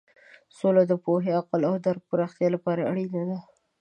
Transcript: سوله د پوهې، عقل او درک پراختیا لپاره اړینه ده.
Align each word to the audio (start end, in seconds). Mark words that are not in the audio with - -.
سوله 0.57 0.83
د 0.87 0.93
پوهې، 1.03 1.31
عقل 1.39 1.61
او 1.69 1.75
درک 1.85 2.01
پراختیا 2.09 2.47
لپاره 2.55 2.87
اړینه 2.91 3.21
ده. 3.29 3.37